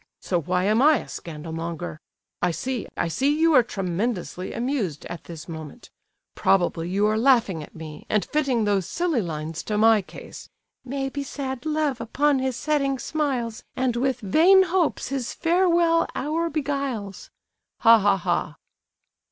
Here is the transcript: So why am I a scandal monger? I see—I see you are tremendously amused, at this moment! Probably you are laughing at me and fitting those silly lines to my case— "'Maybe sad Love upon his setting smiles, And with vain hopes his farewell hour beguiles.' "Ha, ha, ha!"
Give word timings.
So 0.19 0.41
why 0.41 0.63
am 0.63 0.81
I 0.81 0.97
a 0.97 1.07
scandal 1.07 1.51
monger? 1.53 1.99
I 2.41 2.49
see—I 2.49 3.07
see 3.07 3.39
you 3.39 3.53
are 3.53 3.61
tremendously 3.61 4.51
amused, 4.51 5.05
at 5.05 5.25
this 5.25 5.47
moment! 5.47 5.91
Probably 6.33 6.89
you 6.89 7.05
are 7.05 7.19
laughing 7.19 7.61
at 7.61 7.75
me 7.75 8.07
and 8.09 8.25
fitting 8.25 8.63
those 8.63 8.87
silly 8.87 9.21
lines 9.21 9.61
to 9.65 9.77
my 9.77 10.01
case— 10.01 10.49
"'Maybe 10.83 11.21
sad 11.21 11.67
Love 11.67 12.01
upon 12.01 12.39
his 12.39 12.55
setting 12.55 12.97
smiles, 12.97 13.63
And 13.75 13.95
with 13.95 14.21
vain 14.21 14.63
hopes 14.63 15.09
his 15.09 15.35
farewell 15.35 16.07
hour 16.15 16.49
beguiles.' 16.49 17.29
"Ha, 17.81 17.99
ha, 17.99 18.17
ha!" 18.17 18.55